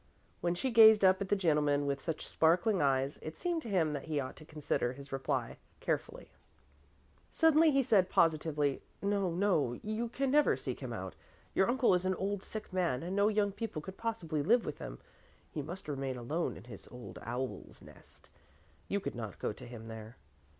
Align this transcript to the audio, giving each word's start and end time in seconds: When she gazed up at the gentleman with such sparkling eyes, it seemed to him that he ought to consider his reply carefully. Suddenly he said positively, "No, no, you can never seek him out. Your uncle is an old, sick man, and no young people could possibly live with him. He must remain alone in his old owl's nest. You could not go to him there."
When 0.39 0.55
she 0.55 0.71
gazed 0.71 1.05
up 1.05 1.21
at 1.21 1.29
the 1.29 1.35
gentleman 1.35 1.85
with 1.85 2.01
such 2.01 2.25
sparkling 2.25 2.81
eyes, 2.81 3.19
it 3.21 3.37
seemed 3.37 3.61
to 3.61 3.67
him 3.69 3.93
that 3.93 4.05
he 4.05 4.19
ought 4.19 4.35
to 4.37 4.45
consider 4.45 4.93
his 4.93 5.11
reply 5.11 5.59
carefully. 5.79 6.31
Suddenly 7.29 7.69
he 7.69 7.83
said 7.83 8.09
positively, 8.09 8.81
"No, 9.03 9.29
no, 9.29 9.73
you 9.83 10.09
can 10.09 10.31
never 10.31 10.57
seek 10.57 10.79
him 10.79 10.91
out. 10.91 11.13
Your 11.53 11.69
uncle 11.69 11.93
is 11.93 12.03
an 12.03 12.15
old, 12.15 12.41
sick 12.41 12.73
man, 12.73 13.03
and 13.03 13.15
no 13.15 13.27
young 13.27 13.51
people 13.51 13.79
could 13.79 13.97
possibly 13.97 14.41
live 14.41 14.65
with 14.65 14.79
him. 14.79 14.97
He 15.51 15.61
must 15.61 15.87
remain 15.87 16.17
alone 16.17 16.57
in 16.57 16.63
his 16.63 16.87
old 16.87 17.19
owl's 17.21 17.79
nest. 17.79 18.31
You 18.87 18.99
could 18.99 19.13
not 19.13 19.37
go 19.37 19.53
to 19.53 19.67
him 19.67 19.87
there." 19.87 20.17